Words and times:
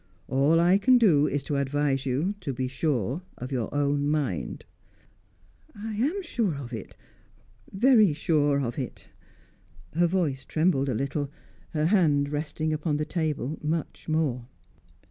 All 0.27 0.59
I 0.59 0.79
can 0.79 0.97
do 0.97 1.27
is 1.27 1.43
to 1.43 1.57
advise 1.57 2.07
you 2.07 2.33
to 2.39 2.53
be 2.53 2.67
sure 2.67 3.21
of 3.37 3.51
your 3.51 3.71
own 3.71 4.07
mind." 4.07 4.65
"I 5.75 5.93
am 5.93 6.23
sure 6.23 6.55
of 6.55 6.73
it 6.73 6.95
very 7.71 8.11
sure 8.13 8.59
of 8.59 8.79
it!" 8.79 9.09
Her 9.93 10.07
voice 10.07 10.43
trembled 10.43 10.89
a 10.89 10.95
little; 10.95 11.29
her 11.73 11.85
hand, 11.85 12.29
resting 12.31 12.73
upon 12.73 12.97
the 12.97 13.05
table, 13.05 13.59
much 13.61 14.09
more. 14.09 14.47